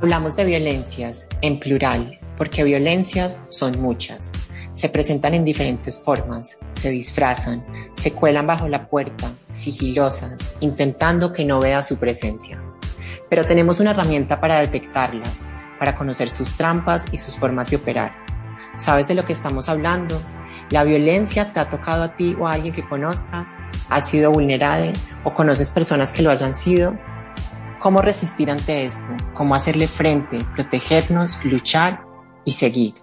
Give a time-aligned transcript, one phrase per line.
[0.00, 4.32] Hablamos de violencias en plural porque violencias son muchas.
[4.72, 11.44] Se presentan en diferentes formas, se disfrazan, se cuelan bajo la puerta, sigilosas, intentando que
[11.44, 12.60] no vea su presencia.
[13.30, 15.42] Pero tenemos una herramienta para detectarlas,
[15.78, 18.14] para conocer sus trampas y sus formas de operar.
[18.78, 20.20] ¿Sabes de lo que estamos hablando?
[20.70, 23.58] ¿La violencia te ha tocado a ti o a alguien que conozcas?
[23.88, 26.98] ¿Has sido vulnerada o conoces personas que lo hayan sido?
[27.84, 29.14] ¿Cómo resistir ante esto?
[29.34, 32.02] ¿Cómo hacerle frente, protegernos, luchar
[32.46, 32.94] y seguir?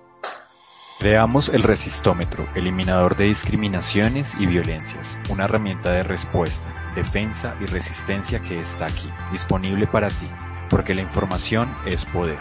[0.98, 6.66] Creamos el Resistómetro, eliminador de discriminaciones y violencias, una herramienta de respuesta,
[6.96, 10.28] defensa y resistencia que está aquí, disponible para ti,
[10.68, 12.40] porque la información es poder.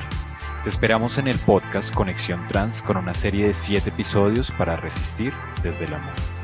[0.65, 5.35] Te esperamos en el podcast Conexión Trans con una serie de siete episodios para resistir
[5.63, 6.40] desde el amor.